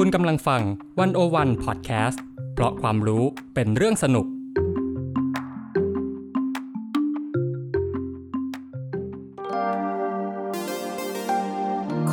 [0.00, 0.62] คุณกำลังฟัง
[1.00, 2.22] วันโอวันพอดแคสต์
[2.54, 3.24] เพราะความรู้
[3.54, 4.26] เป็นเรื่องสนุก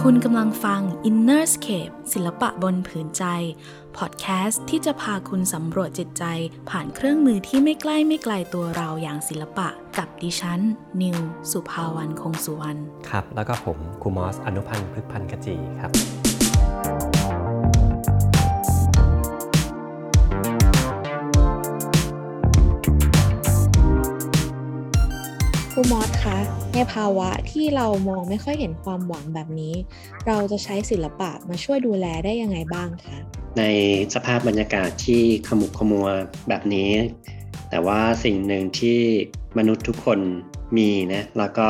[0.02, 3.24] คุณกำลังฟัง Innerscape ศิลปะบนผืนใจ
[3.98, 6.24] พอดแคสต์ที่จะพาคุณสำรวจจิตใจ
[6.70, 9.68] ผ่านเครื่องมือที่ไม่ใกล้ไม่ไกลตัวเราอย่างศิลปะ
[9.98, 10.60] กับดิฉัน
[11.02, 11.18] นิว
[11.52, 12.80] สุภาวันคงสุวรรณ
[13.10, 15.94] ครับ แล้วก็ผมครูมอสอนุพันธ์พฤกพันธ์กจีครับ
[26.74, 29.74] ในภาวะที่เรามองไม่ค่อยเห็นความหวังแบบนี้
[30.28, 33.18] เราจะใช้ศิลปะมาช่วยดูแลได้ยังไงบ้างคะ
[33.58, 33.64] ใน
[34.14, 36.08] สภาพบรรยากาศที่ขมุกขมัว
[36.50, 36.92] แบบนี้
[37.70, 39.00] แต่ว่าสิ่งหนึ่งที่
[39.58, 40.20] มนุษย์ทุกคน
[40.78, 41.68] มีนะแล้วก็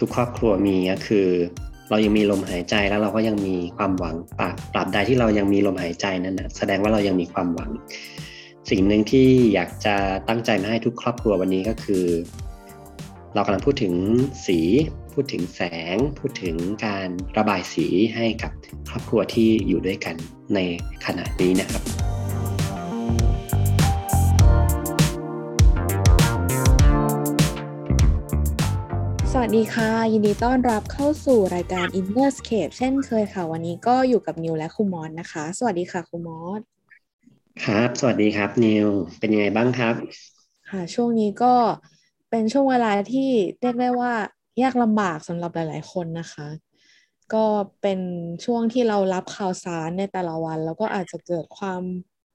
[0.00, 1.26] ทุกครอบครัวมีก็คือ
[1.90, 7.70] เรายังมีลมหายใจแล้วเราก็ยังมีความหวังปราบปราบใดที่เรายังมีลมหายใจนั้นนะแสดงว่าเรายังมีความหวัง
[8.70, 9.96] สิ่งหนึ่งที่อยากจะ
[10.28, 12.04] ตั้งใจมาให้ทุกครอบครัววันนี้ก็คือ
[13.34, 13.94] เรากำลังพูดถึง
[14.46, 14.58] สี
[15.14, 15.62] พูดถึงแส
[15.94, 18.52] ง พูดถึงการระบายสีให้กับ
[18.88, 20.16] ครอบครัวที่อยู่ด้วยกัน
[20.54, 20.58] ใน
[21.06, 21.82] ขณะนี้นะครับ
[29.32, 36.60] สวัสดีค่ะ ยินดีต้อนรับเข้าสู่รายการ Innerscape เช่นเคยค่ะ วันนี้ก็อยู่กับนิวและครูมอสนะคะ สวัสดีค่ะครูมอส
[37.64, 39.94] ครับ สวัสดีครับนิวเป็นยังไงบ้างครับ
[40.70, 41.54] ค่ะ ช่วงนี้ก็
[42.30, 44.12] เป็นช่วงเวลาที่เรียกได้ว่า
[44.62, 46.48] ยากลำบากสำหรับหลาย ๆ คนนะคะ
[47.34, 47.46] ก็
[47.82, 48.00] เป็น
[48.44, 51.82] ช่วงที่เรารับข่าวสารในแต่ละวัน แล้วก็อาจจะเกิดความ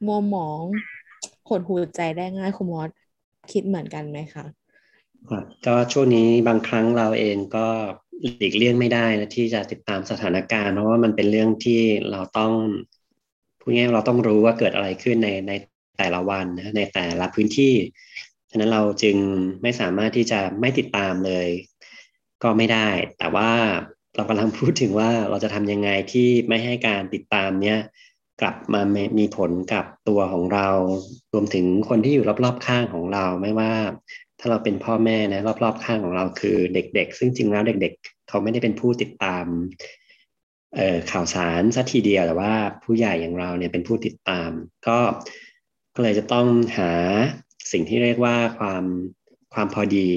[0.06, 0.62] มัวหมอง
[1.50, 2.90] หดหูใจได้ง่ายครูมอส
[3.52, 4.46] คิดเหมือนกันไหมคะ
[5.66, 7.68] ก็ช่วงนี้บางครั้งเราเองก็
[8.22, 12.54] หลีกเลี่ยงไม่ได้นะที่จะติดตามสถานการณ์ เพราะว่ามันเป็นเรื่องที่เราต้อง
[13.60, 15.52] พูดง่ายเราต้องรู้ว่าเกิดอะไรขึ้นในใน
[15.98, 17.74] แต่ละวันนะในแต่ละพื้นที่
[18.54, 19.18] ฉะนั้นเราจึง
[19.62, 21.48] ไม่สามารถที่จะไม่ติดตามเลย
[22.44, 22.88] ก็ไม่ได้
[23.20, 23.52] แต่ว่า
[24.16, 27.80] เรากำลังพูดถึงว่าเราจะทำยังไงที่ไม่ให้การติดตามเนี้ย
[28.42, 28.82] กลับมา
[29.20, 30.68] มีผลกับตัวของเรา
[31.34, 33.74] รวมถึงคนที่อยู่รอบๆข้างของเรา ไม่ว่า
[34.40, 39.46] ถ้าเราเป็นพ่อแม่นะรอบๆข้างของเราคือเด็ก ๆ ซึ่งจริงแล้วเด็ก ๆ เขาไม่ได้เป็นผู้ติดตาม
[40.76, 42.54] เอ่อข่าวสารสัทีเดียวแต่ว่า
[42.84, 44.52] ผู้ใหญ่อย่างเราเนี่ยเป็นผู้ติดตาม
[44.88, 45.00] ก็
[45.96, 46.48] ก็เลยจะต้อง
[46.78, 46.92] หา
[47.74, 48.84] สิ่งที่เรียกว่าความ
[49.54, 50.10] ความพอดี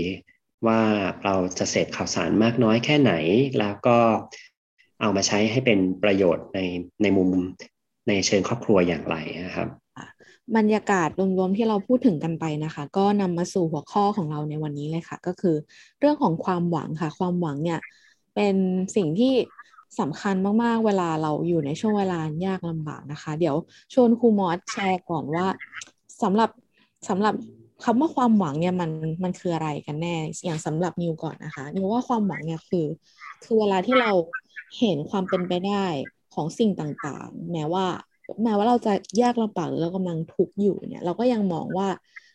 [0.67, 0.81] ว่า
[1.25, 3.13] เราจะเสพข่าวสารมากน้อยแค่ไหน
[3.59, 3.99] แล้วก็
[5.01, 6.61] เอามาใช้ให้เป็นประโยชน์ใน
[7.03, 7.31] ในมุม
[8.09, 9.69] ในเชิงครอบครัวอย่างไรนะครับ
[10.57, 11.09] บรรยากาศ
[11.39, 15.57] รวมๆที่เราพูดถึงกันไปนะคะ ก็นำมาสู่หัวข้อของเราในวันนี้เลยค่ะ ก็คือ
[16.01, 17.81] เรื่องของความหวังค่ะ ความหวังเนี่ย
[18.35, 18.57] เป็น
[18.97, 19.35] สิ่งที่
[20.01, 23.57] สำคัญมากๆ เวลาเราอยู่ในช่วงเวลายากลำบากนะคะ เดี๋ยว
[23.95, 25.47] ชวนครูมอสแชร์ก่อนว่า
[26.23, 26.51] สำหรับ
[27.09, 27.35] สำหรับ
[27.85, 28.91] คำว่าความหวังเนี่ยมัน
[29.25, 30.15] มันคืออะไรกันแน่
[30.45, 32.87] อย่างสำหรับนิวก่อนนะคะนิวว่าความหวังเนี่ยคือ
[33.45, 34.11] คือเวลาที่เรา
[34.79, 35.87] เห็นความเป็นไปได้
[36.35, 37.87] ของสิ่งต่างๆ แม้ว่า
[38.45, 38.93] แม้ว่าเราจะ
[39.23, 41.89] ยากลำบากหรือเรากำลังทุกข์อยู่เนี่ย เราก็ยังมองว่า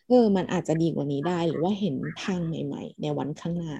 [0.08, 3.74] เออมันอาจจะดีกว่านี้ได้ หรือว่าเห็นทางใหม่ ๆ ในวันข้างหน้า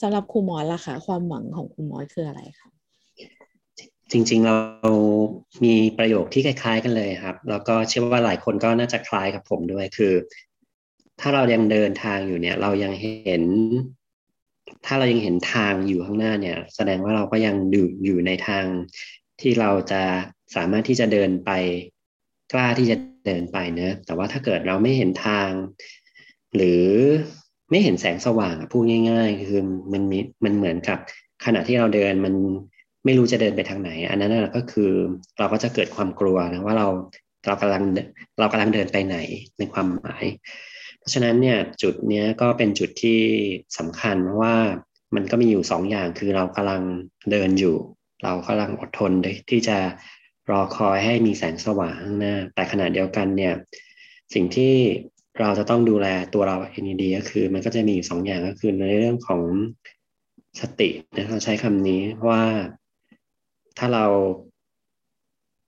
[0.00, 2.81] สำหรับครูมอสล่ะคะความหวังของครูมอสคืออะไรคะ
[4.12, 4.56] จริงๆ เรา
[5.64, 10.14] มีประโยคที่คล้าย ๆ กันเลยครับ แล้วก็เชื่อว่าหลายคนก็น่าจะคล้ายกับผมด้วยคือ
[11.20, 13.44] ถ้าเรายังเดินทางอยู่เนี่ย เรายังเห็น
[14.86, 17.54] ถ้าเรายังเห็นทางอยู่ข้างหน้าเนี่ย แสดงว่าเราก็ยัง
[18.04, 18.64] อยู่ในทาง
[19.40, 20.02] ที่เราจะ
[20.54, 21.50] สามารถที่จะเดินไป
[22.52, 22.96] กล้าที่จะ
[23.26, 25.50] เดินไปเนะแต่ว่าถ้าเกิดเราไม่เห็นทาง
[26.56, 26.84] หรือ
[27.70, 29.62] ไม่เห็นแสงสว่างพูดง่าย ๆ คือ
[29.92, 30.98] มันมีมันเหมือนกับ
[31.44, 32.34] ขณะที่เราเดินมัน
[33.04, 34.90] ไม่รู้จะเดินไปทางไหน อันนั้นก็คือ
[35.38, 36.88] เราก็จะเกิดความกลัวนะว่าเรา
[37.46, 37.82] เรากำลัง
[38.38, 39.16] เรากำลังเดินไปไหน
[39.58, 40.24] ในความหมาย
[40.98, 43.20] เพราะฉะนั้นเนี่ยจุดเนี้ยก็เป็นจุดที่
[43.78, 44.56] สำคัญเพราะว่า
[45.14, 46.82] มันก็มีอยู่สองอย่างคือเรากำลัง
[47.30, 47.76] เดินอยู่
[48.24, 49.12] เรากำลังอดทน
[49.50, 49.78] ที่จะ
[50.50, 53.54] รอคอยให้มีแสงสว่างข้างหน้า แต่ขณะเดียวกันเนี่ย
[54.34, 54.74] สิ่งที่
[55.40, 59.42] เราจะต้องดูแลตัวเราเองดีก็คือ มันก็จะมีอยู่สองอย่างก็คือในเรื่องของ
[60.60, 62.42] สตินะเราใช้คำนี้ว่า
[63.78, 64.06] ถ้าเรา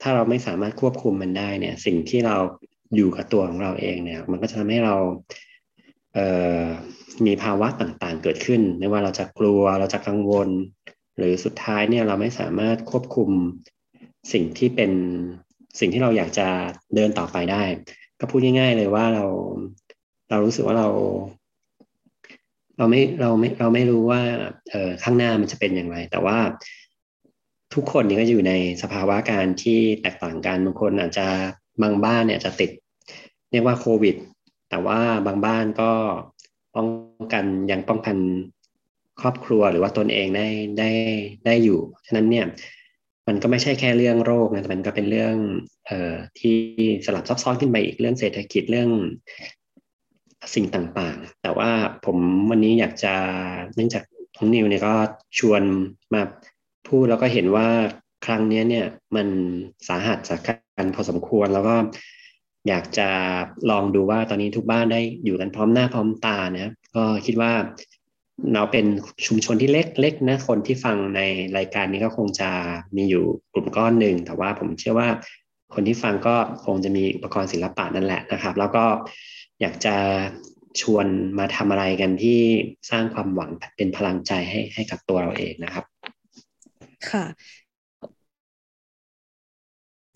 [0.03, 2.37] ถ้าเราไม่สามารถควบคุมมันได้เนี่ย สิ่งที่เรา
[2.97, 4.95] อยู่กับตัวของเราเองเนี่ย มันก็จะทำให้เรา
[6.15, 6.27] เอ่
[6.63, 6.65] อ
[7.27, 10.49] มีภาวะต่างๆ เกิดขึ้น ไม่ว่าเราจะกลัวเราจะกังวล
[11.17, 13.31] หรือสุดท้ายเนี่ยเราไม่สามารถควบคุม
[14.33, 14.91] สิ่งที่เป็น
[15.81, 16.49] สิ่งที่เราอยากจะ
[16.95, 17.63] เดินต่อไปได้
[18.21, 19.25] ก็พูดง่าย ๆ เลยว่าเรา
[20.31, 20.89] เรารู้สึกว่าเรา
[22.79, 24.21] เราไม่เราไม่เราไม่รู้ว่า
[24.71, 26.39] เออข้างหน้ามันจะเป็นอย่างไร แต่ว่า
[27.75, 31.27] ทุกคนนี่ก็อยู่ในสภาวะการที่แตกต่างกันบางคนอาจจะ
[31.83, 32.71] บางบ้านเนี่ยจะติด
[33.51, 34.17] เรียกว่าโควิด
[34.71, 35.93] แต่ว่าบางบ้านก็
[36.77, 36.89] ป้อง
[37.33, 38.17] กันยังป้องกัน
[39.21, 40.49] ครอบครัวหรือว่าตนเองได้
[40.79, 40.91] ได้
[41.47, 42.47] ได้อยู่ ฉะนั้นเนี่ย
[43.29, 45.37] มันก็ไม่ใช่แค่เรื่องโรคนะแต่มันก็เป็นเรื่อง
[45.87, 46.57] เอ่อที่
[47.07, 48.91] สลับซับซ้อนขึ้นไปอีกเรื่องเศรษฐกิจเรื่อง
[50.55, 51.71] สิ่งต่างๆ แต่ว่า
[52.05, 52.17] ผม
[52.51, 53.15] วันนี้อยากจะ
[53.75, 54.05] เนื่องจาก
[54.37, 54.95] น้องนิวเนี่ยก็
[55.39, 55.63] ชวน
[56.15, 56.23] มา
[56.89, 57.69] พูดแล้วก็เห็นว่า
[58.27, 58.87] ครั้งนี้เนี่ย
[59.17, 59.29] มัน
[59.89, 61.77] สาหัสสากันพอสมควรแล้วก็
[62.69, 63.09] อยากจะ
[63.71, 67.53] ลองดูว่าตอนนี้ทุกบ้านได้อยู่กันพร้อมหน้าพร้อมตานะก็คิดว่า
[68.55, 68.87] เราเป็น
[69.27, 71.21] ชุมชนที่เล็กๆนะคนที่ฟังใน
[71.59, 72.51] รายการนี้ก็คงจะ
[72.97, 75.09] มีอยู่กลุ่มก้อนหนึ่งแต่ว่าผมเชื่อว่า
[75.75, 78.85] คนที่ฟังก็คงจะมีอุปกรณ์ศิลปะนั่นแหละนะครับ แล้วก็
[79.61, 79.97] อยากจะ
[80.81, 81.07] ชวน
[81.39, 82.41] มาทำอะไรกันที่
[82.91, 85.85] สร้างความหวังเป็นพลังใจให้ให้กับตัวเราเองนะครับ
[87.13, 87.25] ค่ะ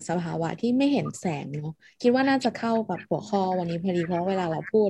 [0.07, 4.89] สภาวะที่ไม่เห็นแสงเนาะคิดว่าน่าจะเข้ากับหัวข้อวันนี้พอดีเพราะเวลาเราพูด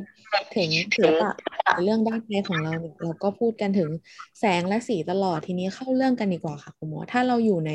[0.55, 1.31] ถึงศิลปะ
[1.83, 3.89] เรื่องด้านในของเราเนี่ยเราก็พูดกันถึง
[4.39, 7.71] แสงและสีตลอดทีนี้เข้าเรื่องกันดีกว่าค่ะคุณหมอถ้าเราอยู่ใน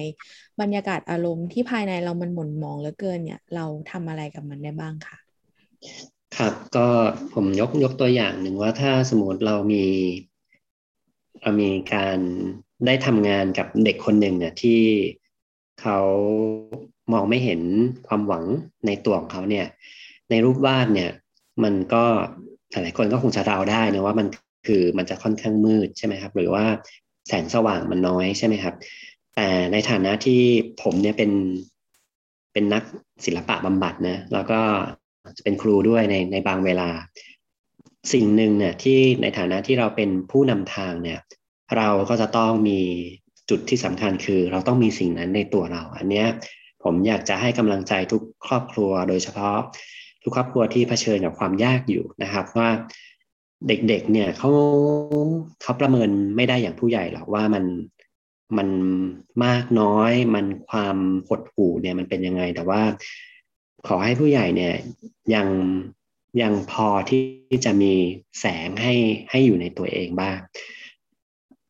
[0.61, 5.17] บรรยากาศอารมณ์ที่ภายในเรามันหม่นมองเหลือเกินเนี่ย เราทำอะไรกับมันได้บ้างค่ะ
[6.37, 6.87] ครับก็
[7.35, 9.85] ผมยกยกตัวอย่างหนึ่งว่าถ้าสมมติเรามี
[11.41, 12.19] เรามีการ
[12.87, 14.81] ได้ทำงานกับเด็กคนหนึ่งเนี่ยที่
[15.81, 15.99] เขา
[17.13, 17.61] มองไม่เห็น
[18.07, 18.45] ความหวัง
[18.87, 19.67] ในตัวของเขาเนี่ย
[20.31, 21.11] ในรูปวาดเนี่ย
[21.65, 22.05] มันก็
[22.71, 24.27] หลายคนก็คงจะเดาได้นะว่ามัน
[24.67, 26.65] คือมันจะค่อนข้างมืดใช่ไหมครับ หรือว่า
[27.29, 28.75] แสงสว่างมันน้อยใช่ไหมครับ
[29.35, 30.41] แต่ในฐานะที่
[30.83, 31.31] ผมเนี่ยเป็น
[32.53, 32.83] เป็นนัก
[33.25, 34.61] ศิลปะบำบัดนะแล้วก็
[35.45, 36.89] เป็นครูด้วยในในบางเวลา
[38.13, 41.19] สิ่งหนึ่งเนี่ยที่ในฐานะที่เราเป็นผู้นำทางเนี่ย
[41.77, 42.81] เราก็จะต้องมี
[43.51, 46.27] จุดที่สำคัญคือเราต้องมีสิ่งนั้นในตัวเรา อันเนี้ย
[46.83, 49.57] ผมอยากจะให้กำลังใจทุกครอบครัว โดยเฉพาะ
[50.23, 52.69] ทุกครอบครัวที่เผชิญกับความยากอยู่นะครับว่า
[53.69, 54.51] เด็กๆเนี่ยเขา
[55.63, 57.65] เขาประเมินไม่ได้อย่างผู้ใหญ่หรอกว่ามัน
[58.59, 58.69] มัน
[59.45, 60.97] มากน้อย มันความ
[61.29, 62.83] หดหู่เนี่ยมันเป็นยังไง แต่ว่า
[63.87, 64.75] ขอให้ผู้ใหญ่เนี่ย
[65.35, 65.49] ยัง
[66.43, 67.23] ยังพอที่
[67.65, 67.95] จะมี
[68.41, 68.95] แสงให้
[69.31, 70.39] ให้อยู่ในตัวเองบ้าง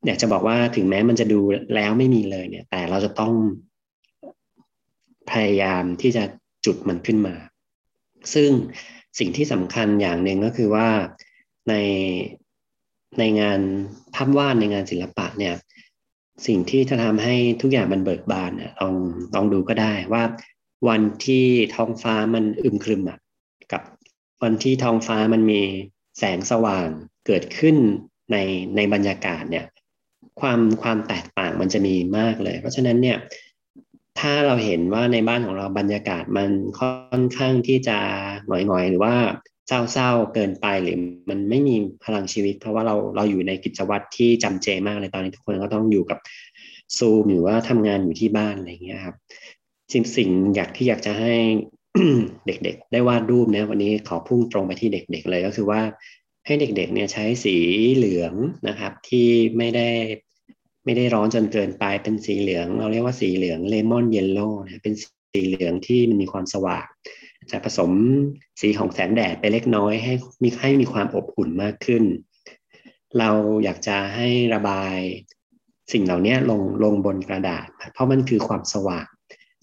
[0.07, 1.41] อยากจะบอกว่าถึงแม้มันจะดู
[1.75, 3.35] แล้วไม่มีเลยเนี่ย แต่เราจะต้อง
[5.31, 6.25] พยายามที่จะ
[6.65, 7.35] จุดมันขึ้นมา
[8.35, 8.51] ซึ่ง
[9.19, 10.89] สิ่งที่สำคัญอย่างหนึ่งก็คือว่า
[11.69, 11.75] ใน
[13.19, 13.61] ในงาน
[14.15, 15.55] ภาพวาดในงานศิลปะเนี่ย
[16.47, 18.95] สิ่งที่จะทำให้ทุกอย่างมันเบิกบานเนี่ยลอง
[19.35, 20.23] ลองดูก็ได้ว่า
[20.89, 23.19] วันที่ท้องฟ้ามันอึมครึมอะ
[23.73, 23.83] กับ
[24.43, 25.61] วันที่ท้องฟ้ามันมี
[26.19, 26.89] แสงสว่าง
[27.27, 27.77] เกิดขึ้น
[28.33, 28.37] ใน
[28.77, 29.67] ในบรรยากาศเนี่ย
[30.41, 33.19] ความความแตกต่างมันจะมีมากเลย เพราะฉะนั้นเนี่ย
[34.21, 37.99] ถ้าเราเห็นว่าในบ้านของเราบรรยากาศมันค่อนข้างที่จะ
[38.47, 39.15] หงอยๆ หรือว่า
[39.69, 40.99] เศร้าๆเกินไปหรือ
[41.31, 46.19] มันไม่มีพลังชีวิต เพราะว่าเราเราอยู่ในกิจวัตรที่จำเจมากเลยตอนนี้ทุกคนก็ต้องอยู่กับ
[46.97, 49.17] ซูมหรือว่าทำงานอยู่ที่บ้านอะไรเงี้ยครับ
[49.93, 51.35] สิ่งสิ่งอยากที่อยากจะให้
[52.47, 55.81] เด็กๆ ได้วาดรูปเนี่ยวันนี้ขอพุ่งตรงไปที่เด็ก ๆ เลยก็คือว่า
[56.47, 57.57] ให้เด็กๆเนี่ยใช้สี
[57.95, 58.35] เหลือง
[58.69, 59.89] นะครับ ที่ไม่ได้
[60.85, 64.95] ไม่ได้ร้อนจนเกินไปเป็นสีเหลือง เราเรียกว่าสีเหลืองเลมอนเยลโล่นะเป็น
[65.33, 66.87] สีเหลืองที่มันมีความสว่าง
[67.51, 67.91] จะผสม
[68.61, 72.05] สีของแสงแดดไปเล็กน้อยให้มีให้มีความอบอุ่นมากขึ้น
[73.19, 73.31] เรา
[73.65, 74.97] อยากจะให้ระบาย
[75.93, 79.07] สิ่งเหล่านี้ลงลงบนกระดาษ เพราะมันคือความสว่าง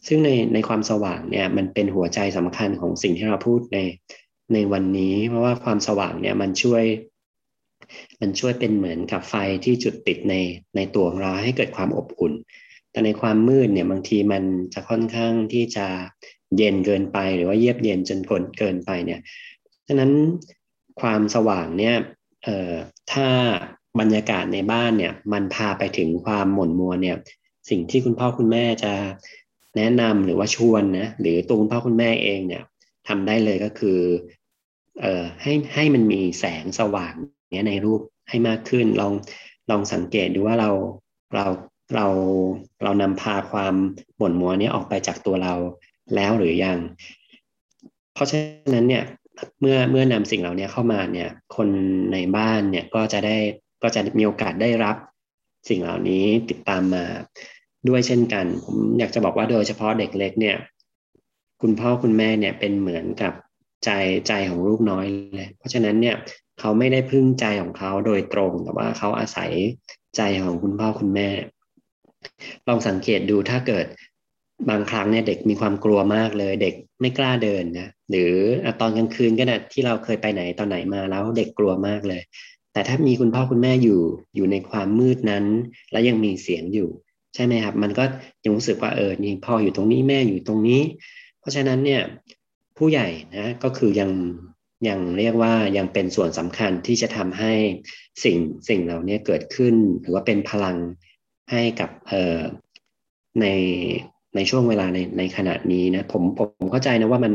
[0.08, 3.80] ซึ่งในในความสว่างเนี่ยมันเป็นหัวใจสำคัญของสิ่งที่เราพูดใน
[4.54, 6.84] ในวันนี้ เพราะว่าความสว่างเนี่ยมันช่วย
[8.22, 10.36] มันช่วยเป็นเหมือนกับไฟที่จุดติดใน
[10.76, 12.34] ในตัวของเราให้เกิดความอบอุ่น
[12.92, 14.44] แต่ในความมืดเนี่ยบางทีมัน
[14.74, 15.88] จะค่อนข้างที่จะ
[16.58, 19.20] เย็นเกินไปหรือว่าเยียบเย็นจนกนเกินไปเนี่ย
[19.88, 20.12] ฉะนั้น
[21.02, 21.96] ความสว่างเนี่ย
[22.44, 22.74] เอ่อ
[23.12, 23.28] ถ้า
[24.00, 27.18] บรรยากาศในบ้านเนี่ยมันพาไปถึงความหม่นมัวเนี่ย
[27.70, 28.94] สิ่งที่คุณพ่อคุณแม่จะ
[29.78, 32.64] แนะนำหรือว่าชวนนะหรือตัวคุณพ่อคุณแม่เองเนี่ย
[33.08, 34.00] ทำได้เลยก็คือ
[35.00, 37.14] เอ่อให้ให้มันมีแสงสว่าง
[37.54, 39.14] เนี้ยในรูปให้มากขึ้น ลอง
[39.70, 40.72] ลองสังเกตดูว่าเรา
[41.36, 41.46] เรา
[41.96, 42.08] เรา
[42.84, 43.74] เรานำพาความ
[44.18, 45.54] หม่นมัวนี้ออกไปจากตัวเรา
[46.16, 46.78] แล้วหรือยัง
[48.14, 48.40] เพราะฉะ
[48.74, 49.04] นั้นเนี่ย
[49.60, 51.68] เมื่อเมื่อนำสิ่งเหล่านี้เข้ามาเนี่ยคน
[52.14, 53.38] ในบ้านเนี่ยก็จะได้
[53.84, 54.96] ก็จะมีโอกาสได้รับ
[55.70, 57.06] สิ่งเหล่านี้ติดตามมา
[57.88, 60.58] ด้วยเช่นกัน ผมอยากจะบอกว่าโดยเฉพาะเด็กเล็กเนี่ย
[61.62, 63.34] คุณพ่อคุณแม่เนี่ยเป็นเหมือนกับ
[63.86, 63.90] ใจ
[64.28, 66.16] ใจของลูกน้อยเลยเพราะฉะนั้นเนี่ย
[66.60, 69.52] เขาไม่ได้พึ่งใจของเขาโดยตรง แต่ว่าเขาอาศัย
[70.18, 71.30] ใจของคุณพ่อคุณแม่
[72.68, 73.86] ลองสังเกตดูถ้าเกิด
[74.70, 78.34] บางครั้งเนี่ยเด็กมีความกลัวมากเลย เด็กไม่กล้าเดินนะหรือ
[78.82, 82.22] ตอนกลางคืนก็นะที่เราเคยไปไหนตอนไหนมาแล้วเด็กกลัวมากเลย
[82.74, 84.00] แต่ถ้ามีคุณพ่อคุณแม่อยู่
[84.36, 85.46] อยู่ในความมืดนั้น
[85.92, 86.90] แล้วยังมีเสียงอยู่
[87.36, 88.04] ใช่ไหมครับ มันก็
[88.44, 90.82] ยังรู้สึกว่าเออนี่พ่ออยู่ตรงนี้แม่อยู่ตรงนี้
[91.40, 92.02] เพราะฉะนั้นเนี่ย
[92.82, 94.12] ผู้ใหญ่นะก็คือยัง
[94.90, 97.54] ยังเรียกว่ายังเป็นส่วนสำคัญที่จะทำให้
[98.24, 98.38] สิ่ง
[98.70, 100.78] สิ่งเหล่านี้เกิดขึ้น หรือว่าเป็นพลัง
[101.52, 102.40] ให้กับเอ่อ
[103.42, 103.46] ใน
[104.36, 107.34] ในช่วงเวลาในในขณะนี้นะผมผมเข้าใจนะว่ามัน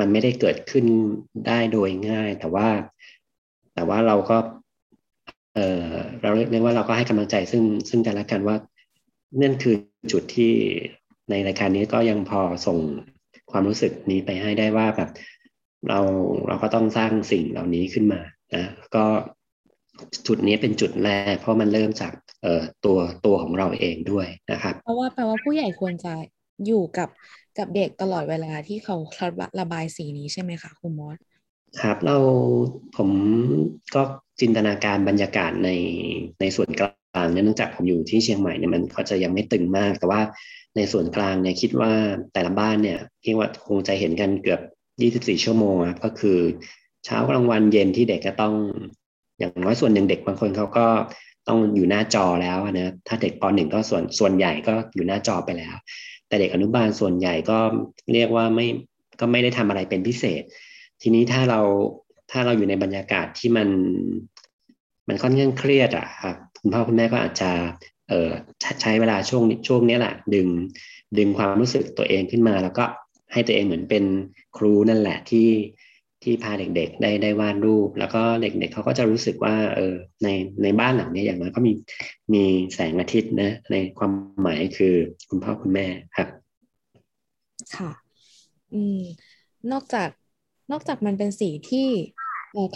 [0.00, 0.86] มันไม่ได้เกิดขึ้น
[1.46, 2.68] ได้โดยง่าย แต่ว่า
[3.74, 4.36] แต่ว่าเราก็
[5.54, 5.86] เออ
[6.22, 8.56] เราเรียกว่าเราก็ให้กำลังใจซึ่งซึ่งกันและกันว่า
[9.42, 9.74] นั่นคือ
[10.12, 10.52] จุดที่
[11.30, 12.78] ในรายการนี้ก็ยังพอส่ง
[13.54, 15.10] ความรู้สึกนี้ไปให้ได้ว่าแบบ
[15.88, 16.00] เรา
[16.48, 18.20] เราก็ต้องสร้างสิ่งเหล่านี้ขึ้นมา
[18.54, 19.04] นะก็
[20.26, 26.12] จุดนี้เป็นจุดแรก เพราะมันเริ่มจากเอ่อตัวตัวของเราเองด้วยนะครับเพราะว่าแปลว่าผู้ใหญ่ควรจะ
[26.66, 27.08] อยู่กับ
[27.58, 28.96] กับเด็กตลอดเวลาที่เขา
[29.60, 31.18] ระบายสีนี้ใช่ไหมคะคุณมอส
[31.82, 32.16] ครับเรา
[32.96, 33.10] ผม
[33.94, 34.02] ก็
[34.40, 35.70] จินตนาการบรรยากาศใน
[36.40, 40.20] ในส่วนกลางเนื่องจากผมอยู่ที่เชียงใหม่เนี่ยมันก็จะยังไม่ตึงมาก แต่ว่า
[40.76, 41.92] ในส่วนกลางเนี่ยคิดว่า
[42.32, 44.60] แต่ละบ้านเนี่ยที่ว่าคงจะเห็นกันเกือบ
[45.36, 46.38] 24 ชั่วโมงครับก็คือ
[47.04, 48.54] เช้ากลางวันเย็นที่เด็กก็ต้อง
[49.38, 50.86] อย่างน้อยส่วนหนึ่งเด็กบางคนเขาก็
[51.48, 55.74] ต้องอยู่หน้าจอแล้วนะถ้าเด็กปหนึ่งก็ส่วนส่วนใหญ่ก็อยู่หน้าจอไปแล้ว
[56.28, 57.58] แต่เด็กอนุบาลส่วนใหญ่ก็
[58.12, 58.66] เรียกว่าไม่
[59.20, 60.42] ก็ไม่ได้ทำอะไรเป็นพิเศษ
[61.02, 61.60] ทีนี้ถ้าเรา
[62.30, 63.68] ถ้าเราอยู่ในบรรยากาศที่มัน
[65.08, 67.50] มันค่อนข้างเครียดอะครับคุณพ่อคุณแม่ก็อาจจะ
[68.08, 68.30] เออ
[68.82, 70.48] ใช้เวลาช่วงช่วงนี้แหละดึง
[71.18, 72.84] ดึงความรู้สึกตัวเองขึ้นมา แล้วก็
[73.32, 74.04] ให้ตัวเองเหมือนเป็น
[74.56, 75.48] ครูนั่นแหละที่
[76.22, 80.28] ที่พาเด็กๆได้ได้วาดรูป แล้วก็เด็กๆเเขาก็จะรู้สึกว่าเออใน
[80.62, 81.72] ในบ้านหลังนี้อย่างน้อยก็มี
[82.34, 84.94] มีแสงอาทิตย์นะในความหมายคือ
[85.30, 85.86] คุณพ่อคุณแม่
[86.16, 86.28] ครับ
[87.76, 87.90] ค่ะ
[88.74, 89.00] อืม
[89.72, 90.08] นอกจาก
[90.70, 91.88] นอกจากมันเป็นสีที่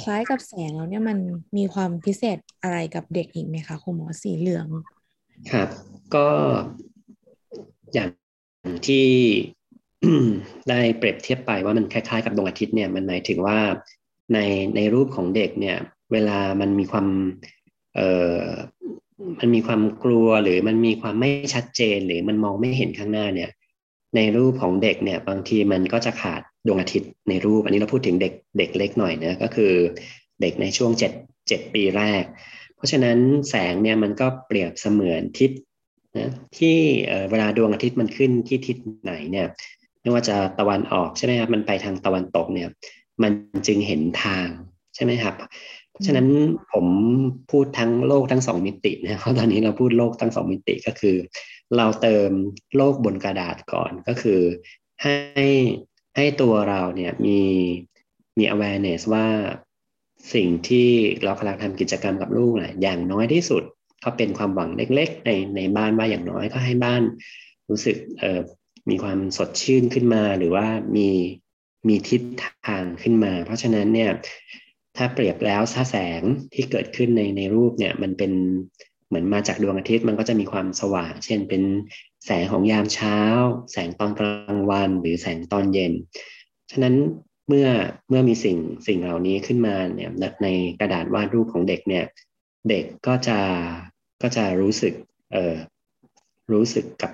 [0.01, 1.19] คล้ายกับแสงแล้วเนี่ยมัน
[1.57, 4.67] มีความพิเศษอะไรกับเด็กอีกไหมคะคุณหมอสีเหลือง
[5.53, 5.69] ครับ
[6.15, 6.29] ก็
[7.95, 8.09] อย่าง
[8.87, 9.07] ที่
[10.69, 13.59] ได้เปรียบเทียบไปว่ามันคล้ายๆ กับดวงอาทิตย์เนี่ยมันหมายถึงว่า
[14.35, 14.39] ใน
[14.77, 15.77] ในรูปของเด็กเนี่ย
[16.13, 17.07] เวลามันมีความ
[17.95, 18.43] เอ่อ
[19.39, 23.51] มันมีความกลัวหรือมันมีความไม่ชัดเจนหรือมันมองไม่เห็นข้างหน้าเนี่ย
[24.19, 29.73] ในรูปของเด็กเนี่ยบางทีมันก็จะขาดดวงอาทิตย์ในรูป อันนี้เราพูดถึงเด็กเด็กเล็กหน่อยนะก็คือ
[30.41, 31.13] เด็กในช่วงเจ็ด
[31.49, 32.25] เจ็ดปีแรก
[32.77, 33.19] เพราะฉะนั้น
[33.51, 35.51] แสงเนี่ยมันก็เปรียบเสมือนทิศ
[36.19, 36.77] นะที่
[37.31, 39.47] เวลาดวงอาทิตย์มันขึ้นที่ทิศไหนเนี่ย
[40.01, 42.69] ไม่ว่าจะตะวันออกใช่ไหมครับมันไปทางตะวันตกเนี่ย
[43.23, 43.33] มัน
[43.67, 44.49] จึงเห็นทาง
[44.95, 45.35] ใช่ไหมครับ
[46.07, 46.29] ฉะนั้น
[46.73, 46.87] ผม
[47.51, 51.17] พูดทั้งโลกทั้งสองมิตินะเพราะตอนนี้เราพูดโลกทั้งสองมิติก็คือ
[51.77, 52.31] เราเติม
[52.77, 54.41] โลกบนกระดาษก่อนก็คือ
[55.03, 55.17] ให้
[56.17, 57.41] ให้ตัวเราเนี่ยมี
[58.39, 59.27] มี awareness ว่า
[60.35, 60.89] สิ่งที่
[61.25, 63.63] เรากำลังทำกิจกรรมกับลูกนะอย่างน้อยที่สุด
[64.01, 67.03] เขาเป็นความหวังเล็ก ๆ ในในบ้านว่าอย่างน้อยก็ให้บ้าน
[67.69, 68.41] รู้สึกเออ
[68.91, 71.09] มีความสดชื่นขึ้นมา หรือว่ามี
[71.89, 72.23] มีทิศ
[72.67, 74.11] ทางขึ้นมา เพราะฉะนั้นเนี่ย
[74.99, 76.23] ถ้าเปรียบแล้วถ้าแสง
[76.55, 78.33] ที่เกิดขึ้นในในรูปเนี่ยมันเป็น
[79.09, 81.63] เหมือนมาจากดวงอาทิตย์มันก็จะมีความสว่าง เช่นเป็น
[82.27, 83.19] แสงของยามเช้า
[83.73, 85.93] แสงตอนกลางวัน หรือแสงตอนเย็น
[86.71, 86.95] ฉะนั้น
[87.49, 87.69] เมื่อ
[88.09, 90.11] เมื่อมีสิ่งสิ่งเหล่านี้ขึ้นมาเนี่ย
[90.43, 90.49] ใน
[90.81, 92.05] กระดาษวาดรูปของเด็กเนี่ย
[92.69, 93.39] เด็กก็จะ
[94.23, 94.95] ก็จะรู้สึก
[95.33, 95.55] เอ่อ
[96.53, 97.13] รู้สึกกับ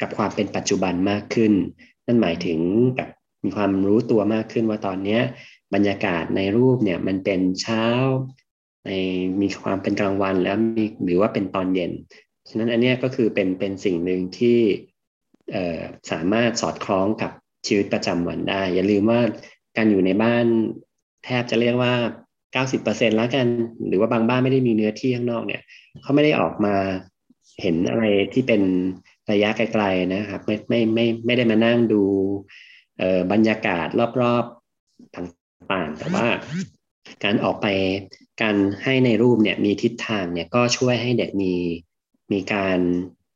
[0.00, 1.52] กับความเป็นปัจจุบันมากขึ้น
[2.06, 2.60] นั่นหมายถึง
[2.98, 3.08] กับ
[3.44, 5.22] มีความรู้ตัวมากขึ้นว่าตอนเนี้ย
[5.74, 7.84] บรรยากาศในรูปเนี่ยมันเป็นเช้า
[8.86, 8.90] ใน
[9.40, 11.92] มีความเป็นกลางวันแล้วมีหรือว่าเป็นตอนเย็น
[12.48, 14.58] ฉะนั้นอันนี้ก็คือเป็นเป็นสิ่งหนึ่งที่
[16.10, 17.32] สามารถสอดคล้องกับ
[17.66, 19.20] ชีวิตประจำวันได้ อย่าลืมว่า
[19.76, 20.44] การอยู่ในบ้าน
[21.24, 21.94] แทบจะเรียกว่า
[22.54, 23.46] 90%แล้วกัน
[23.86, 25.62] หรือว่าบางบ้านไม่ได้มีเนื้อที่ข้างนอกเนี่ย
[26.02, 26.74] เขาไม่ได้ออกมา
[27.60, 28.62] เห็นอะไรที่เป็น
[29.30, 32.02] ระยะไกลๆนะครับ ไม่ไม่ไม่ไม่ได้มานั่งดู
[33.32, 33.86] บรรยากาศ
[34.20, 35.37] รอบๆ
[35.72, 36.26] ต่างแต่ว่า
[37.24, 37.66] การออกไป
[38.42, 41.54] การให้ในรูปเนี่ยมีทิศทางเนี่ยก็ช่วยให้เด็กมี
[42.32, 42.78] มีการ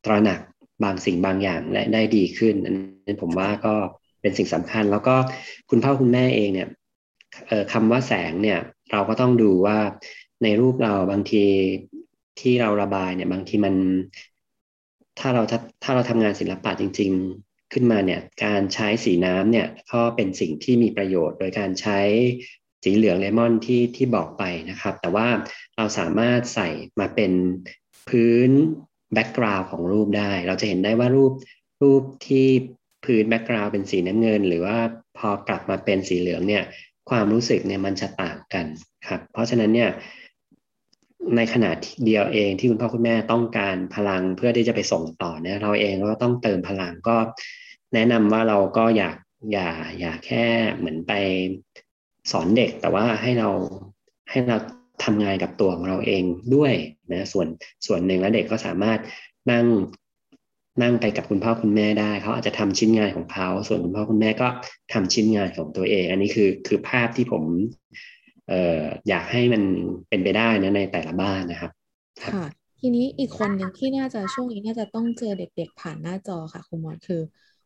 [0.05, 0.39] ตระหนัก
[0.83, 2.73] บางสิ่งบางอย่างและได้ดีขึ้นอัน
[3.05, 3.75] นี้ผมว่าก็
[4.21, 5.15] เป็นสิ่งสำคัญ แล้วก็
[5.69, 6.69] คุณพ่อคุณแม่เองเนี่ย
[7.73, 8.59] คำว่าแสงเนี่ย
[8.91, 9.77] เราก็ต้องดูว่า
[10.43, 11.45] ในรูปเราบางที
[12.39, 13.75] ที่เราระบายเนี่ยบางทีมัน
[15.19, 15.41] ถ้าเรา
[15.83, 17.11] ถ้าเราทำงานศิลปะจริง
[17.73, 21.99] ขึ้นมาเนี่ยการใช้สีน้ำเนี่ยก็เป็นสิ่งที่มีประโยชน์ โดยการใช้
[22.83, 25.27] สีเหลืองเลมอนที่ที่บอกไปนะครับ แต่ว่า
[25.77, 27.31] เราสามารถใส่มาเป็น
[28.09, 28.49] พื้น
[29.13, 31.31] background ของรูปได้ เราจะเห็นได้ว่ารูป
[31.81, 32.47] รูปที่
[33.05, 34.77] พื้น background เป็นสีน้ำเงิน หรือว่า
[35.17, 36.63] พอกลับมาเป็นสีเหลืองเนี่ย
[37.09, 38.65] ความรู้สึกเนี่ยมันจะต่างกัน
[39.07, 39.89] ครับ เพราะฉะนั้นเนี่ย
[41.35, 41.71] ในขณะ
[42.05, 47.15] เดียวเองที่คุณพ่อคุณแม่ต้องการพลังเพื่อที่จะไปส่งต่อเนี่ยเราเองก็ต้องเติมพลังก็
[47.93, 49.15] แนะนำว่าเราก็อยาก
[49.51, 49.69] อย่า
[49.99, 50.45] อย่าแค่
[50.77, 51.11] เหมือนไป
[52.31, 53.49] สอนเด็ก แต่ว่าให้เรา
[54.29, 54.57] ให้เรา
[55.03, 56.23] ทำงานกับตัวของเราเอง
[56.55, 56.73] ด้วย
[57.11, 57.47] นะส่วน
[57.85, 58.99] ส่วนหนึ่งแล้วเด็กก็สามารถ
[59.51, 59.65] นั่ง
[60.81, 64.47] นั่งไปกับคุณพ่อคุณแม่ได้ เขาอาจจะทำชิ้นงานของเขา ส่วนคุณพ่อคุณแม่ก็
[64.93, 67.43] ทำชิ้นงานของตัวเอง อันนี้คือคือภาพที่ผม
[68.49, 69.63] เอ่ออยากให้มัน
[70.09, 71.71] เป็นไปได้นะในแต่ละบ้านนะครับ
[72.31, 72.43] ค่ะ
[72.79, 77.21] ทีนี้อีกคนหนึ่งที่น่าจะช่วงนี้น่าจะต้องเจอเด็ก ๆ ผ่านหน้าจอค่ะคุณมอคือ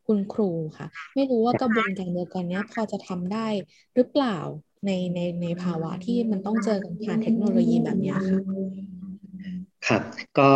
[0.07, 3.47] คุณครูค่ะ ไม่รู้ว่ากระบวนการเดียวกันเนี้ยพอจะทำได้
[3.95, 4.37] หรือเปล่า
[4.85, 8.39] ในในในภาวะที่มันต้องเจอกันผ่านเทคโนโลยีแบบเนี้ยค่ะ
[9.87, 10.01] ครับ
[10.39, 10.51] ก็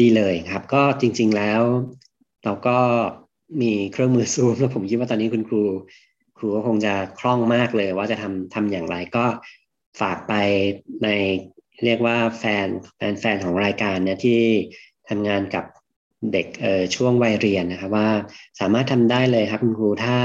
[0.00, 1.62] ดีเลยครับ ก็จริง ๆแล้ว
[2.44, 2.78] เราก็
[3.62, 5.62] มีเครื่องมือซูมแล้วผมคิดว่าตอนนี้คุณครู
[6.38, 9.24] ครูก็คงจะคล่องมากเลยว่าจะทำทำอย่างไรก็
[10.00, 10.32] ฝากไป
[11.04, 11.08] ใน
[11.84, 14.40] เรียกว่าแฟนแฟนแฟนของรายการเนี่ยที่
[15.08, 15.64] ทำงานกับ
[16.32, 18.10] เด็กเอ่อช่วงวัยเรียนนะครับว่า
[18.60, 20.18] สามารถทำได้เลยครับคุณครูถ้า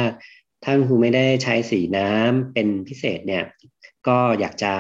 [0.64, 3.44] ถ้าคุณครูไม่ได้ใช้สีน้ำเป็นพิเศษเนี่ย
[4.08, 4.74] ก็อยากจะ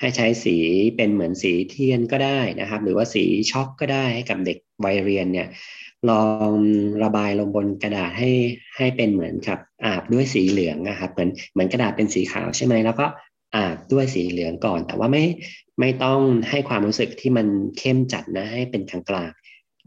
[0.00, 0.56] ให้ใช้สี
[0.96, 5.48] เป็นเหมือนสีเทียนก็ได้นะครับ หรือว่าสีช็อกก็ได้ให้กับเด็กวัยเรียนเนี่ย
[6.10, 6.52] ลอง
[7.02, 8.30] ระบายลงบนกระดาษให้
[8.76, 13.06] ให้เป็นเหมือนกับอาบด้วยสีเหลืองนะครับเหมือนเหมือนกระดาษเป็นสีขาวใช่ไหมแล้วก็
[13.56, 15.24] อาบด้วยสีเหลืองก่อน แต่ว่าไม่
[15.80, 17.46] ไม่ต้องให้ความรู้สึกที่มัน
[17.78, 19.30] เข้มจัดนะให้เป็นกลาง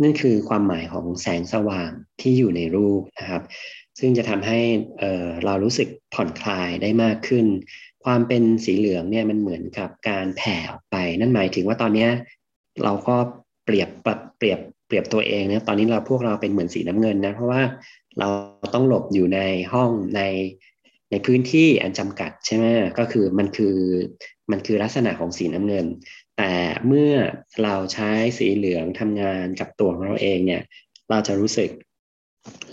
[0.01, 3.43] นั่นคือความหมายของแสงสว่างที่อยู่ในรูปนะครับ
[3.99, 4.59] ซึ่งจะทำให้
[4.99, 7.45] เเรารู้สึกผ่อนคลายได้มากขึ้น
[8.05, 12.07] ความเป็นสีเหลืองเนี่ยมันเหมือนกับการแผ่ออกไป นั่นหมายถึงว่าตอนนี้
[12.83, 13.15] เราก็
[13.65, 13.89] เปรียบ
[14.37, 17.61] เปรียบเปรียบตัวเองนะตอนนี้เราพวกเราเป็นเหมือนสีน้ำเงินนะเพราะว่า
[18.19, 18.27] เรา
[18.73, 19.39] ต้องหลบอยู่ใน
[19.73, 20.21] ห้องใน
[21.11, 22.65] ในพื้นที่อันจำกัดใช่ไหม
[22.99, 23.75] ก็คือมันคือ
[24.51, 25.85] มันคือลักษณะของสีน้ำเงิน
[26.37, 26.53] แต่
[26.87, 27.13] เมื่อ
[27.63, 30.63] เราใช้สีเหลืองทำงานกับตัวของเราเองเนี่ย
[31.09, 31.69] เราจะรู้สึก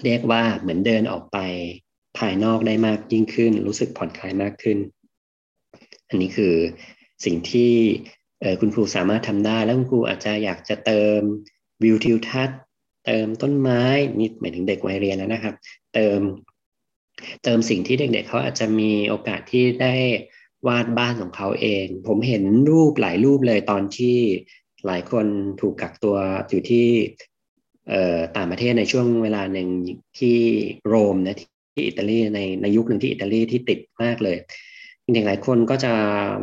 [0.04, 1.38] เรียกว่าเหมือนเดินออกไป
[2.18, 4.78] ภายนอกได้มากยิ่งขึ้น รู้สึกผ่อนคลายมากขึ้น
[6.08, 6.54] อันนี้คือ
[7.24, 7.72] สิ่งที่
[8.60, 11.20] คุณครูสามารถทำได้ แล้วคุณครูอาจจะอยากจะเติม
[11.82, 12.60] วิวทิวทัศน์
[13.06, 13.82] เติมต้นไม้
[14.18, 15.54] นี่หมายถึงเด็กวัยเรียนแล้วนะครับ
[15.94, 16.20] เติม
[17.44, 19.94] เติมสิ่งที่เด็กๆเขาอาจจะมีโอกาสที่ได้
[20.66, 24.18] วาดบ้านของเขาเอง ผมเห็นรูปหลายรูปเลยตอนที่
[24.86, 25.26] หลายคน
[25.60, 26.16] ถูกกักตัว
[26.48, 26.88] อยู่ที่
[28.36, 29.68] ต่างประเทศในช่วงเวลาหนึ่ง
[30.18, 30.38] ที่
[30.88, 34.38] โรมนะที่อิตาลีในในยุคหนึ่งที่อิตาลีที่ติดมากเลย
[35.04, 35.94] จริงๆหลายคนก็จะ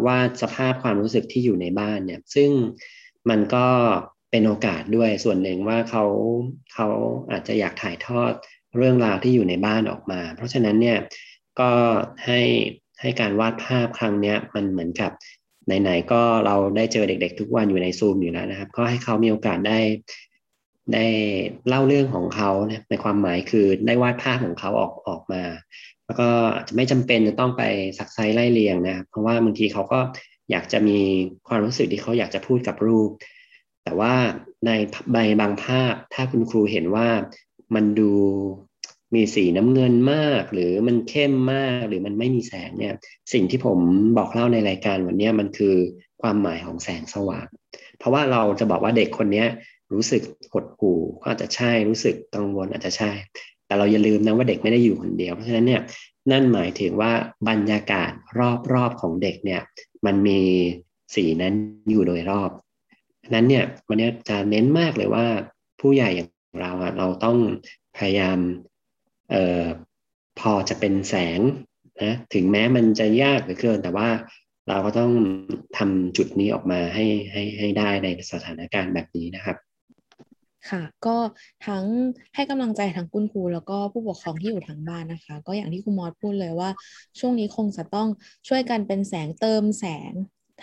[0.07, 2.49] วาดสภาพความรู้สึกที่อยู่ในบ้านเนี่ย ซึ่ง
[3.29, 3.67] มันก็
[4.31, 6.05] เป็นโอกาสด้วยส่วนหนึ่งว่าเขา
[6.73, 6.87] เขา
[7.31, 8.33] อาจจะอยากถ่ายทอด
[8.77, 10.97] เรื่องราวที่อยู่ในบ้านออกมา เพราะฉะนั้นเนี่ย
[11.59, 11.71] ก็
[12.25, 12.41] ให้
[13.01, 15.11] ให้การวาดภาพครั้งนี้มันเหมือนกับ
[15.81, 19.79] ไหนๆก็เราได้เจอเด็ก ๆ ทุกวันอยู่ในซูมอยู่แล้วนะครับ ก็ให้เขามีโอกาสได้
[20.93, 21.05] ได้
[21.67, 22.49] เล่าเรื่องของเขา
[22.89, 25.43] ในความหมายคือได้วาดภาพของเขาออกออกมา
[26.05, 26.29] แล้วก็
[26.67, 27.63] จะไม่จำเป็นจะต้องไป
[27.97, 29.99] สักไซไล่เรียงนะครับเพราะว่าบางทีเขาก็
[30.51, 30.99] อยากจะมี
[31.47, 33.09] ความรู้สึกที่เขาอยากจะพูดกับรูป
[33.83, 34.13] แต่ว่า
[34.65, 34.71] ใน
[35.11, 37.07] ใบบางภาพถ้าคุณครูเห็นว่า
[37.75, 38.11] มันดู
[39.15, 42.93] มีสีน้ำเงินมาก หรือมันเข้มมากหรือมันไม่มีแสงเนี่ย
[43.33, 43.79] สิ่งที่ผม
[44.17, 45.75] บอกเล่าในรายการวันนี้มันคือ
[46.21, 47.47] ความหมายของแสงสว่าง
[47.97, 49.45] เพราะว่าเราจะบอกว่าเด็กคนนี้
[49.93, 53.11] รู้สึกหดหู่ก็อาจจะใช่รู้สึกกังวลอาจจะใช่
[53.65, 55.81] แต่เราอย่าลืมนะว่าเด็กไม่ได้อยู่คนเดียวเพราะฉะนั้นเนี่ย
[56.31, 57.11] นั่นหมายถึงว่า
[57.49, 58.11] บรรยากาศ
[58.73, 59.61] รอบๆของเด็กเนี่ย
[60.05, 60.41] มันมี
[61.15, 61.53] สีนั้น
[61.89, 62.51] อยู่โดยรอบ
[63.33, 65.25] นั้นเนี่ยวันนี้จะเน้นมากเลยว่า
[65.79, 66.29] ผู้ใหญ่อย่าง
[66.61, 67.37] เราอะเราต้อง
[67.97, 68.37] พยายาม
[69.33, 69.63] อ่อ
[70.39, 71.39] พอจะเป็นแสง
[72.03, 74.09] นะถึงแม้มันจะยากเหลือเกิน แต่ว่า
[74.67, 75.11] เราก็ต้อง
[75.77, 79.57] ทำจุดนี้ออกมาให้ให้ให้ได้ในสถานการณ์แบบนี้นะครับ
[80.69, 81.17] ค่ะก็
[81.67, 81.83] ทั้ง
[82.35, 86.69] ให้กำลังใจทั้งคุณครูแล้วก็ผู้ปกครองที่อยู่ทางบ้านนะคะ ก็อย่างที่คุณมอสพูดเลยว่า
[87.19, 88.07] ช่วงนี้คงจะต้อง
[88.47, 90.11] ช่วยกันเป็นแสงเติมแสง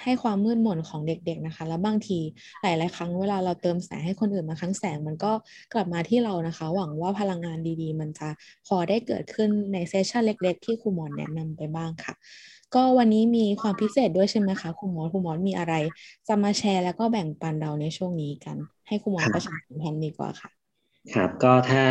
[0.02, 2.18] ให้ความมืดมนของเด็ก ๆนะคะ แล้วบางที
[2.62, 5.32] หลาย ๆ ครั้งเวลาเราเติมแสงให้คนอื่นมาครั้งแสงมันก็
[5.72, 8.28] กลับมาที่เรานะคะ หวังว่าพลังงานดีๆ มันจะ
[8.66, 12.14] พอได้เกิดขึ้นในเซสชันเล็ก ๆ ที่ครูหมอนแนะนำไปบ้างค่ะ
[12.74, 15.74] ก็วันนี้มีความพิเศษด้วยใช่ไหมคะครูหมอนครูหมอนมีอะไร
[16.28, 18.56] จะมาแชร์แล้วก็แบ่งปันเราในช่วงนี้กัน
[18.88, 20.50] ให้ครูหมอนประชาสัมพันธ์ดีกว่าค่ะ
[21.14, 21.84] ครับก็ถ้า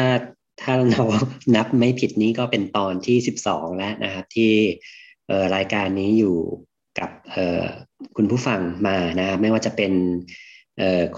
[0.62, 1.04] ถ้าเรา
[1.56, 4.52] นับไม่ผิดนี้ก็เป็นตอนที่สิบสองแล้วนะครับที่
[5.56, 6.38] รายการนี้อยู่
[7.00, 7.12] กับ
[8.18, 9.94] คุณผู้ฟังมานะไม่ว่าจะเป็น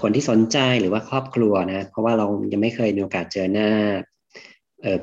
[0.00, 3.70] คนที่สนใจหรือว่าครอบครัวนะเพราะว่าเรายังไม่เคยมีโอกาสเจอหน้า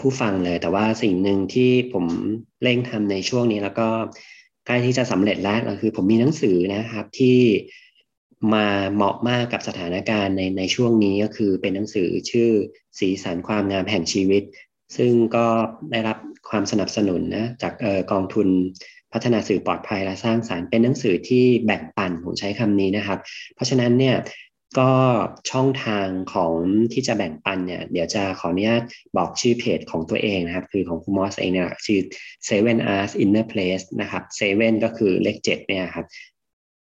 [0.02, 2.06] ผู้ฟังเลย แต่ว่าสิ่งหนึ่งที่ผม
[2.64, 3.90] เร่งทำในช่วงนี้แล้วก็
[4.66, 7.40] ใกล้ที่จะสำเร็จแล้วก็คือผมมีหนังสือนะครับที่
[8.54, 12.50] มาเหมาะมากกับสถานการณ์ในในช่วงนี้ก็คือเป็นหนังสือชื่อ
[13.00, 14.44] สีสันความงามแห่งชีวิต
[14.98, 15.48] ซึ่งก็
[15.92, 16.18] ได้รับ
[16.50, 18.48] ความสนับสนุนนะจากออกองทุน
[19.16, 23.20] พัฒนาสื่อปลอดภัยและสร้างสารรค์เป็นหนังสือที่แบ่งปันผมใช้คำนี้นะครับ
[23.56, 24.16] เพราะฉะนั้นเนี่ย
[24.80, 24.94] ก็
[25.52, 26.54] ช่องทางของ
[26.94, 28.84] ที่จะแบ่งปันเนี่ยเดี๋ยวจะขออนุญาต
[29.18, 32.00] บอกชื่อเพจของตัวเองนะครับ คือของคุณมอสเองเนี่ยชื่อ
[32.48, 36.06] Seven Arts Inner Place นะครับ Seven ก็คือเลขเจ็ดเนี่ยครับ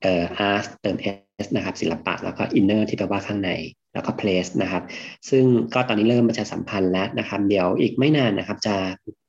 [0.01, 0.97] เอ่อ Art เติม
[1.43, 3.51] S นะครับศิลปะแล้วก็ Inner ที่แปลว่าข้างใน
[3.93, 4.83] แล้วก็ Place นะครับ
[5.29, 5.43] ซึ่ง
[5.73, 8.75] ก็ตอนนี้เริ่มประชาสัมพันธ์แล้วนะครับ เดี๋ยวอีกไม่นานนะครับ จะ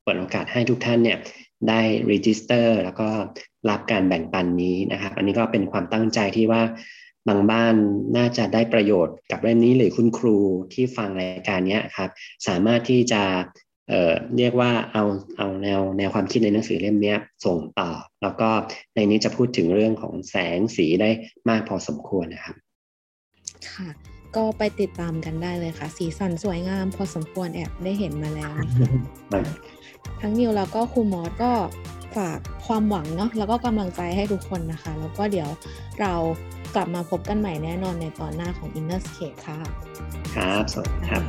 [0.03, 1.17] เปิดโอกาสให้ทุกท่านเนี่ย
[1.69, 3.09] ได้รีจิสเตอร์แล้วก็
[3.69, 6.61] รับการแบ่งปันนี้นะครับ อันนี้ก็เป็นความตั้งใจที่ว่า
[7.27, 7.75] บางบ้าน
[8.17, 10.37] น่าจะได้ประโยชน์กับเรื่องนี้หรือคุณครู
[10.73, 12.09] ที่ฟังรายการนี้ครับ
[12.47, 13.23] สามารถที่จะ
[13.89, 15.03] เอ่อเรียกว่าเอา
[15.37, 17.89] เอาแนวแนวความคิดในหนังสือเล่มนี้ส่งต่อ
[18.21, 18.49] แล้วก็
[18.95, 21.09] ในนี้จะพูดถึงเรื่องของแสงสีได้
[21.49, 22.55] มากพอสมควรนะครับ
[23.69, 23.89] ค่ะ
[24.35, 29.74] ก็ไปติดตามกันได้เลยค่ะ สีสันสวยงามพอสมควรแอบได้เห็นมาแล้วนะคะ
[30.21, 31.51] ทั้งนิวแล้วก็ครูมอสก็
[32.15, 35.49] ฝากความหวังเนาะแล้วก็กำลังใจให้ทุกคนนะคะ แล้วก็เดี๋ยว
[36.01, 36.13] เรา
[36.75, 39.57] กลับมาพบกันใหม่แน่นอนในตอนหน้าของ Inner Scape ค่ะ
[40.35, 41.23] ครับ สวัสดีครับ